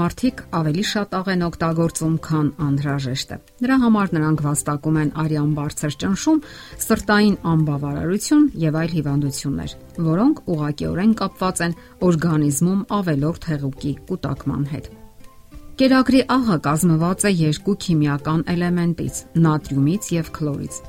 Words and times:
Տղամարդիկ 0.00 0.38
ավելի 0.56 0.82
շատ 0.88 1.10
աղ 1.18 1.26
են 1.28 1.42
օգտագործում, 1.44 2.12
քան 2.24 2.46
անհրաժեշտ 2.64 3.32
է։ 3.34 3.36
Դրա 3.60 3.76
համար 3.82 4.12
նրանք 4.16 4.42
վաստակում 4.46 4.96
են 5.00 5.10
արյան 5.20 5.50
բարձր 5.58 5.96
ճնշում, 6.00 6.38
սրտային 6.84 7.36
անբավարարություն 7.50 8.46
եւ 8.64 8.78
այլ 8.80 8.94
հիվանդություններ, 8.96 9.74
որոնք 10.08 10.40
ուղղակիորեն 10.54 11.12
կապված 11.20 11.60
են 11.68 11.76
օրգանիզմում 12.08 12.80
ավելորդ 12.96 13.48
հեղուկի 13.50 13.92
կուտակման 14.08 14.64
հետ։ 14.72 14.88
Կերակրի 15.80 16.22
աղը 16.40 16.56
կազմված 16.64 17.20
է 17.28 17.32
երկու 17.44 17.76
քիմիական 17.84 18.40
էլեմենտից՝ 18.56 19.24
նատրիումից 19.44 20.12
եւ 20.16 20.32
քլորից։ 20.40 20.80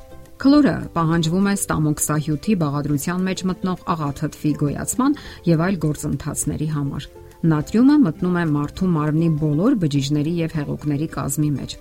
Քլորը 0.42 0.76
պահանջվում 0.96 1.44
է 1.52 1.52
ստամոքսահյութի 1.60 2.54
բաղադրության 2.64 3.26
մեջ 3.28 3.42
մտնող 3.52 3.84
աղաթթվի 3.92 4.52
գոյացման 4.62 5.18
եւ 5.52 5.66
այլ 5.68 5.76
գործընթացների 5.84 6.68
համար։ 6.72 7.06
Նատրիումը 7.42 7.94
մտնում 7.98 8.36
է 8.38 8.42
մարդու 8.52 8.88
մարմնի 8.96 9.28
բոլոր 9.40 9.74
բջիջների 9.82 10.34
եւ 10.42 10.52
հեղուկների 10.58 11.08
կազմի 11.16 11.48
մեջ։ 11.56 11.74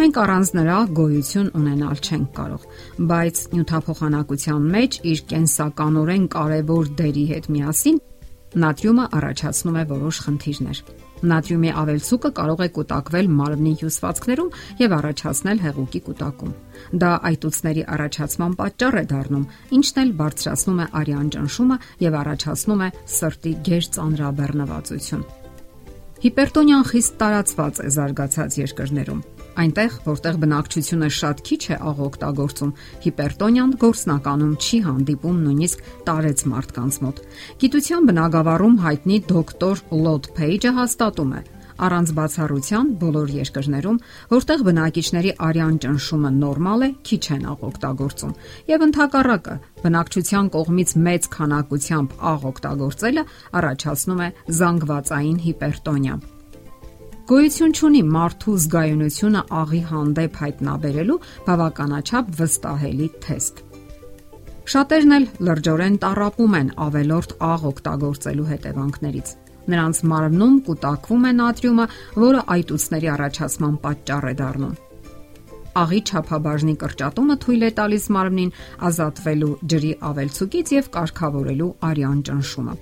Մենք 0.00 0.20
առանց 0.22 0.52
նրա 0.56 0.76
գոյություն 1.00 1.48
ունենալ 1.60 1.98
չենք 1.98 2.30
կարող, 2.38 2.68
բայց 3.10 3.42
նյութափոխանակության 3.56 4.70
մեջ 4.76 5.00
իր 5.10 5.24
կենսականորեն 5.34 6.30
կարևոր 6.36 6.94
դերի 7.02 7.26
հետ 7.34 7.50
միասին 7.56 8.00
նատրիումը 8.64 9.10
առաջացնում 9.18 9.80
է 9.82 9.84
որոշ 9.90 10.22
խնդիրներ։ 10.30 10.84
Նատրիումի 11.20 11.72
ավելցուկը 11.80 12.30
կարող 12.38 12.60
է 12.64 12.68
կուտակվել 12.76 13.26
մարմնի 13.40 13.72
հյուսվածքներում 13.80 14.54
եւ 14.80 14.94
առաջացնել 15.00 15.58
հեղուկի 15.64 16.00
կուտակում։ 16.06 16.54
Դա 17.02 17.10
այտուցների 17.30 17.84
առաջացման 17.96 18.56
պատճառ 18.60 18.96
է 19.00 19.04
դառնում, 19.10 19.44
ինչն 19.80 20.00
էլ 20.04 20.14
բարձրացնում 20.20 20.80
է 20.80 20.86
արյան 21.00 21.28
ճնշումը 21.36 21.76
եւ 22.06 22.16
առաջացնում 22.20 22.80
է 22.80 22.88
սրտի 23.20 23.52
գեր 23.68 23.90
ծանրաբեռնվածություն։ 24.00 25.28
Հիպերտոնիան 26.20 26.88
խիստ 26.90 27.14
տարածված 27.20 27.84
է 27.84 27.92
զարգացած 27.96 28.58
երկրներում։ 28.60 29.22
Այնտեղ, 29.58 29.94
որտեղ 30.06 30.36
բնակչությունը 30.44 31.08
շատ 31.18 31.40
քիչ 31.46 31.60
է 31.74 31.76
աղ 31.90 32.02
օգտագործում, 32.06 32.74
հիպերտոնիան 33.04 33.72
գործնականում 33.82 34.52
չի 34.60 34.78
հանդիպում 34.86 35.40
նույնիսկ 35.46 35.86
տարեց 36.06 36.44
մարդկանց 36.54 37.00
մոտ։ 37.04 37.22
Գիտության 37.64 38.10
բնագավառում 38.10 38.76
հայտնի 38.86 39.16
դոկտոր 39.30 39.82
Լոդ 40.06 40.30
Փեյջը 40.38 40.72
հաստատում 40.80 41.34
է, 41.40 41.42
առանց 41.80 42.10
բացառության 42.16 42.88
բոլոր 43.00 43.30
երկրներում, 43.40 44.00
որտեղ 44.30 44.64
բնակիչների 44.68 45.32
արյան 45.48 45.78
ճնշումը 45.84 46.32
նորմալ 46.40 46.84
է, 46.86 46.90
քիչ 47.08 47.22
են 47.36 47.46
աղ 47.52 47.64
օգտագործում։ 47.70 48.34
Եվ 48.70 48.84
ընդհակառակը, 48.88 49.54
բնակչության 49.84 50.50
կողմից 50.56 50.92
մեծ 51.08 51.30
քանակությամբ 51.36 52.18
աղ 52.34 52.44
օգտագործելը 52.52 53.24
առաջացնում 53.60 54.20
է 54.20 54.28
զանգվածային 54.60 55.40
հիպերտոնիա։ 55.46 56.20
Գոյություն 57.30 57.72
ունի 57.86 57.98
մարդու 58.10 58.52
զգայունությունը 58.58 59.40
աղի 59.54 59.80
հանդեպ 59.86 60.38
հայտնաբերելու 60.40 61.18
բավականաչափ 61.46 62.32
վստահելի 62.40 63.06
թեստ։ 63.22 63.60
Շատերն 64.72 65.14
էլ 65.16 65.26
լրջորեն 65.48 65.98
տարապում 66.04 66.56
են 66.60 66.72
ավելորտ 66.86 67.34
աղ 67.50 67.66
օգտագործելու 67.70 68.48
հետևանքներից։ 68.48 69.30
Նրանց 69.70 70.00
մարմնում 70.10 70.56
կուտակվում 70.70 71.28
է 71.30 71.32
նատրիումը, 71.38 71.86
որը 72.24 72.42
այտուցների 72.56 73.12
առաջացման 73.14 73.78
պատճառ 73.86 74.26
է 74.26 74.34
դառնում։ 74.42 74.74
Աղի 75.86 76.02
չափաբաժնի 76.10 76.76
կրճատումը 76.82 77.38
թույլ 77.46 77.62
է 77.62 77.70
տալիս 77.78 78.10
մարմնին 78.18 78.52
ազատվելու 78.90 79.54
ջրի 79.70 79.94
ավելցուկից 80.10 80.74
եւ 80.80 80.90
կարգավորելու 80.98 81.72
արյան 81.92 82.20
ճնշումը։ 82.26 82.76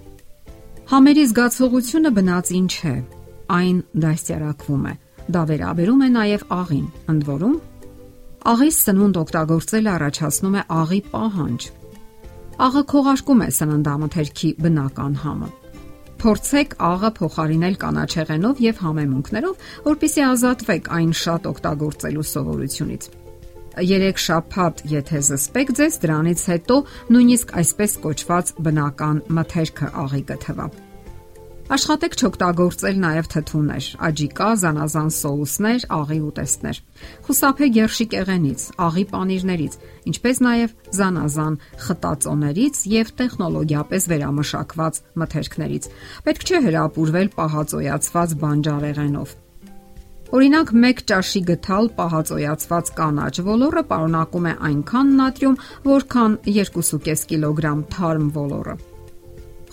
Համերի 0.89 1.25
զգացողությունը 1.29 2.11
բնածին 2.17 2.69
չէ, 2.73 2.97
այն 3.57 3.83
դաստիարակվում 4.05 4.87
է։ 4.89 4.95
Դա 5.29 5.43
վերաբերում 5.49 6.05
է 6.05 6.09
նաև 6.19 6.47
աղին, 6.59 6.87
ընդ 7.13 7.27
որում 7.29 7.57
աղի 8.49 8.71
սնունդ 8.73 9.17
օգտագործելը 9.21 9.91
առաջացնում 9.93 10.55
է 10.59 10.63
աղի 10.79 11.01
պահանջ։ 11.13 11.65
Աղը 12.65 12.83
քողարկում 12.93 13.43
է 13.45 13.49
սննդամթերքի 13.59 14.51
բնական 14.63 15.17
համը։ 15.23 15.49
Փորձեք 16.19 16.73
աղը 16.83 17.11
փոխարինել 17.19 17.77
կանաչեղենով 17.83 18.63
եւ 18.65 18.81
համեմունքներով, 18.83 19.67
որpիսի 19.85 20.23
ազատվեք 20.29 20.89
այն 20.99 21.13
շատ 21.19 21.47
օգտագործելու 21.53 22.27
սովորությունից։ 22.33 23.09
Երեք 23.79 24.19
շաբաթ, 24.25 24.83
եթե 24.91 25.21
զսպեք 25.29 25.69
ձեզ, 25.79 25.99
դրանից 26.03 26.41
հետո 26.51 26.77
նույնիսկ 27.15 27.53
այսպես 27.63 27.93
կոչված 28.09 28.53
բնական 28.67 29.21
մթերքը 29.39 29.91
աղի 30.03 30.23
կթվա։ 30.33 30.67
Աշխատեք 31.69 32.15
չօգտագործել 32.17 33.01
նաև 33.03 33.27
թթուներ, 33.29 33.87
աջիկա, 34.07 34.47
զանազան 34.63 35.11
սոուսներ, 35.13 35.83
աղի 35.93 36.17
ուտեստներ։ 36.29 36.79
Խուսափեք 37.27 37.77
երշիկեղենից, 37.79 38.65
աղի 38.87 39.05
պանիրներից, 39.11 39.77
ինչպես 40.09 40.41
նաև 40.49 40.73
զանազան 40.99 41.59
խտածոներից 41.85 42.81
եւ 42.95 43.13
տեխնոլոգիապես 43.21 44.09
վերամշակված 44.15 45.03
մթերքներից։ 45.21 45.93
Պետք 46.25 46.49
չէ 46.49 46.65
հրապուրվել 46.69 47.33
պահածոյացված 47.37 48.37
բանջարեղենով։ 48.49 49.39
Օրինակ 50.29 50.77
1 50.89 51.09
ճաշի 51.09 51.41
գթալ 51.53 51.87
պահածոյացված 52.01 52.93
կանաչ 52.97 53.35
ոլորը 53.45 53.83
պարունակում 53.93 54.49
է 54.49 54.53
այնքան 54.73 55.17
նատրիում, 55.21 55.63
որքան 55.89 56.39
2.5 56.49 57.29
կիլոգրամ 57.33 57.85
թարմ 57.93 58.33
ոլորը։ 58.37 58.77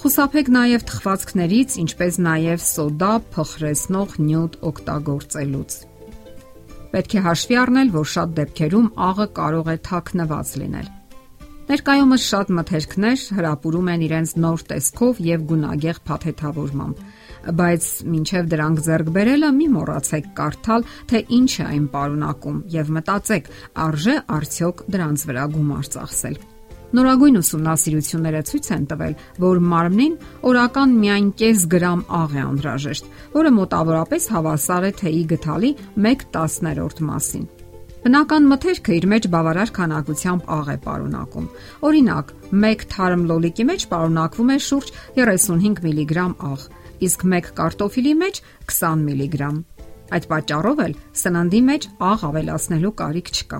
Խուսափեք 0.05 0.49
նաև 0.53 0.83
թխվածքներից, 0.85 1.75
ինչպես 1.81 2.17
նաև 2.21 2.59
սոդա 2.61 3.13
փխրեցնող 3.33 4.11
նյութ 4.21 4.57
օգտագործելուց։ 4.69 5.77
Պետք 6.91 7.16
է 7.17 7.23
հաշվի 7.25 7.57
առնել, 7.61 7.89
որ 7.95 8.05
շատ 8.13 8.35
դեպքերում 8.38 8.85
աղը 9.07 9.27
կարող 9.41 9.73
է 9.73 9.75
թաքնված 9.89 10.53
լինել։ 10.61 10.94
Ներկայումս 11.73 12.29
շատ 12.35 12.53
մթերքներ 12.59 13.25
հրապուրում 13.39 13.94
են 13.95 14.07
իրենց 14.11 14.38
նոր 14.45 14.65
տեսքով 14.69 15.25
եւ 15.25 15.49
գունագեղ 15.49 16.01
փաթեթավորմամբ, 16.05 17.05
բայց 17.65 17.91
մինչև 18.13 18.49
դրանք 18.53 18.83
ձեռք 18.85 19.13
բերելը 19.17 19.53
մի 19.57 19.71
մոռացեք 19.73 20.33
կարդալ, 20.38 20.91
թե 21.09 21.27
ինչ 21.41 21.51
է 21.57 21.71
այն 21.73 21.94
պարունակում 21.97 22.65
եւ 22.77 22.97
մտածեք, 22.99 23.55
արժե 23.89 24.19
արդյոք 24.38 24.91
դրանց 24.94 25.31
վրա 25.31 25.53
գումար 25.57 25.97
ծախսել։ 25.97 26.45
Նորագույն 26.94 27.40
ուսումնասիրությունները 27.41 28.41
ցույց 28.50 28.68
են 28.75 28.85
տվել, 28.91 29.13
որ 29.41 29.59
մարմնին 29.73 30.16
օրական 30.51 30.96
միայն 31.01 31.28
կես 31.41 31.66
գրամ 31.73 32.01
աղ 32.22 32.35
է 32.35 32.41
անհրաժեշտ, 32.46 33.12
որը 33.35 33.51
մոտավորապես 33.57 34.28
հավասար 34.35 34.85
է 34.85 34.91
թեյի 35.01 35.24
գթալի 35.34 35.72
1/10-րդ 36.06 37.01
մասին։ 37.09 37.45
Բնական 38.06 38.44
մթերքը 38.51 38.95
իր 38.95 39.06
մեջ 39.12 39.28
բավարար 39.34 39.69
քանակությամբ 39.75 40.50
աղ 40.56 40.68
է 40.69 40.78
պարունակում։ 40.85 41.45
Օրինակ, 41.90 42.34
1 42.53 42.84
թարմ 42.94 43.24
լոլիկի 43.31 43.66
մեջ 43.66 43.85
պարունակվում 43.94 44.51
է 44.53 44.57
շուրջ 44.66 44.91
35 45.18 45.81
միլիգրամ 45.90 46.35
աղ, 46.53 46.68
իսկ 47.09 47.25
1 47.34 47.50
կարտոֆիլի 47.57 48.13
մեջ 48.22 48.44
20 48.75 49.07
միլիգրամ։ 49.09 49.57
Այդ 50.13 50.28
պատճառով 50.35 50.84
էլ 50.85 50.94
սննդի 51.25 51.62
մեջ 51.72 51.90
աղ 52.13 52.28
ավելացնելու 52.29 52.94
կարիք 53.01 53.34
չկա։ 53.34 53.59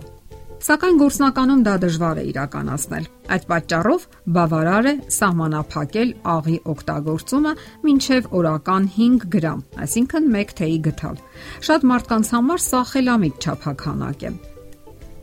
Սակայն 0.64 1.00
գործնականում 1.02 1.62
դա 1.66 1.74
դժվար 1.84 2.20
է 2.22 2.24
իրականացնել։ 2.32 3.08
Այդ 3.36 3.46
պատճառով 3.50 4.04
բավարար 4.36 4.88
է 4.88 4.94
սահմանափակել 5.16 6.14
աղի 6.32 6.56
օգտագործումը 6.74 7.54
մինչև 7.86 8.30
օրական 8.40 8.88
5 8.96 9.26
գրամ, 9.36 9.64
այսինքն 9.86 10.30
1 10.42 10.54
թեյի 10.60 10.80
գթալ։ 10.88 11.20
Շատ 11.68 11.88
մարդկանց 11.92 12.32
համար 12.36 12.64
սա 12.66 12.82
խելամիտ 12.94 13.46
չափականակ 13.46 14.26
է։ 14.30 14.32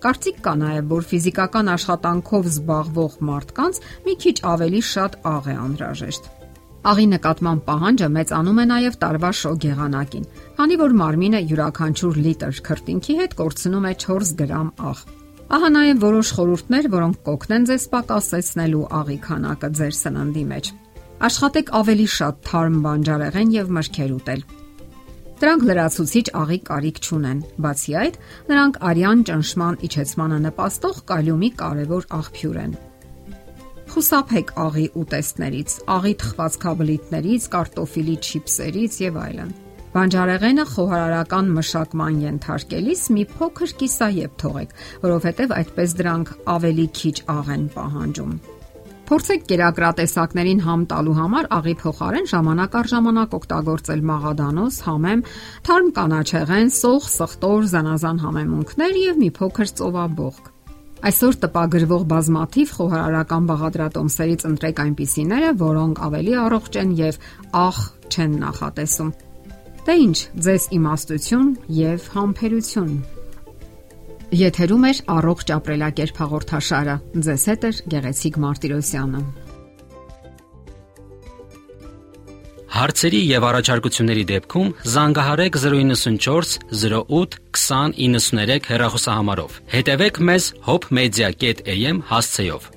Կարծիք 0.02 0.38
կա 0.42 0.52
նաև, 0.58 0.86
որ 0.92 1.08
ֆիզիկական 1.12 1.72
աշխատանքով 1.72 2.46
զբաղվող 2.52 3.18
մարդկանց 3.32 3.82
մի 4.06 4.14
քիչ 4.22 4.36
ավելի 4.52 4.80
շատ 4.92 5.18
աղ 5.32 5.44
է 5.46 5.56
անհրաժեշտ։ 5.62 6.30
Աղի 6.82 7.04
նկատման 7.12 7.58
պահանջը 7.62 8.08
մեծանում 8.10 8.58
է 8.58 8.64
նաև 8.72 8.94
տարվա 9.04 9.28
շոգ 9.38 9.66
եղանակին, 9.70 10.24
քանի 10.58 10.78
որ 10.82 10.94
մարմինը 10.98 11.40
յուրաքանչյուր 11.52 12.16
լիտր 12.26 12.62
քրտինքի 12.66 13.18
հետ 13.22 13.36
կորցնում 13.38 13.86
է 13.86 13.92
4 14.02 14.32
գրամ 14.42 14.72
աղ։ 14.90 15.04
Ահա 15.52 15.68
նաև 15.68 15.98
որոշ 16.00 16.28
խորհուրդներ, 16.32 16.86
որոնք 16.92 17.16
կօգնեն 17.26 17.64
ձեզ 17.68 17.82
պակասեցնելու 17.92 18.84
աղի 18.98 19.16
քանակը 19.26 19.68
ձեր 19.78 19.96
սննդի 19.98 20.44
մեջ։ 20.52 20.68
Աշխատեք 21.28 21.72
ավելի 21.76 22.06
շատ 22.12 22.38
թարմ 22.46 22.78
բանջարեղեն 22.86 23.50
եւ 23.52 23.74
մրգեր 23.76 24.14
ուտել։ 24.16 24.44
Դրանք 25.42 25.66
լրացուցիչ 25.68 26.24
աղի 26.40 26.58
կարիք 26.70 27.00
չունեն։ 27.02 27.42
Բացի 27.66 27.96
այդ, 28.00 28.16
նրանք 28.48 28.78
արյան 28.92 29.24
ճնշման 29.28 29.76
իջեցմանը 29.92 30.38
նպաստող 30.46 31.02
կալիումի 31.12 31.50
կարևոր 31.60 32.08
աղբյուր 32.22 32.60
են։ 32.62 32.72
Խուսափեք 33.92 34.54
աղի 34.62 34.86
ուտեստներից, 35.02 35.76
աղի 35.98 36.14
թխվածքաբլիթներից, 36.22 37.50
կարտոֆիլի 37.52 38.16
չիփսերից 38.24 38.98
եւ 39.04 39.20
այլն։ 39.26 39.52
Բանջարեղենը 39.92 40.64
խոհարարական 40.72 41.48
մշակման 41.52 42.14
ենթարկելիս 42.22 43.00
մի 43.12 43.24
փոքր 43.36 43.72
կիսաև 43.82 44.36
թողեք, 44.40 44.70
որովհետև 45.02 45.50
այդպես 45.58 45.94
դրանք 45.98 46.30
ավելի 46.52 46.86
քիչ 46.96 47.16
աղ 47.34 47.50
են 47.52 47.66
պահանջում։ 47.74 48.30
Փորձեք 49.12 49.42
կերակրատեսակներին 49.50 50.62
համ 50.64 50.86
տալու 50.88 51.16
համար 51.18 51.48
աղի 51.58 51.74
փոխարեն 51.82 52.28
ժամանակ 52.32 52.76
առ 52.80 52.88
ժամանակ 52.92 53.34
օգտագործել 53.36 54.04
մաղադանոս, 54.08 54.78
համեմ, 54.86 55.24
թարմ 55.68 55.90
կանաչեղեն, 55.98 56.72
սոխ, 56.72 57.08
սխտոր, 57.12 57.66
զանազան 57.72 58.22
համեմունքներ 58.22 58.96
եւ 59.02 59.20
մի 59.20 59.28
փոքր 59.36 59.72
ծովաբողք։ 59.82 60.48
Այսօր 61.02 61.36
տպագրվող 61.42 62.06
բազմաթիվ 62.14 62.72
խոհարարական 62.78 63.50
բաղադրատոմսերից 63.52 64.46
ընտրեք 64.52 64.82
այնպիսիները, 64.86 65.52
որոնք 65.66 66.02
ավելի 66.08 66.38
առողջ 66.46 66.80
են 66.86 66.96
եւ 67.02 67.20
աղ 67.66 67.84
չեն 68.08 68.40
նախատեսում։ 68.46 69.12
Դե 69.82 69.94
ի՞նչ, 69.98 70.18
ձեզ 70.46 70.64
իմաստություն 70.76 71.46
եւ 71.74 72.04
համբերություն։ 72.14 72.90
Եթերում 74.38 74.84
է 74.86 74.92
առողջ 75.14 75.48
ապրելակերպ 75.56 76.20
հաղորդաշարը։ 76.22 76.94
Ձեզ 77.26 77.46
հետ 77.50 77.64
է 77.66 77.70
Գեղեցիկ 77.94 78.38
Մարտիրոսյանը։ 78.44 79.22
Հարցերի 82.72 83.22
եւ 83.28 83.46
առաջարկությունների 83.48 84.22
դեպքում 84.30 84.70
զանգահարեք 84.92 85.58
094 85.64 86.62
08 86.82 87.36
2093 87.58 88.70
հեռախոսահամարով։ 88.70 89.58
Հետևեք 89.74 90.22
մեզ 90.30 90.48
hopmedia.am 90.70 92.00
հասցեով։ 92.12 92.70